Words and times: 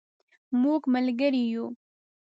مونږ 0.61 0.81
ملګري 0.93 1.43
یو 1.53 1.65